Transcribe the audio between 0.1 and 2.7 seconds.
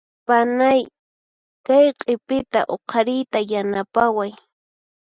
Panay kay q'ipita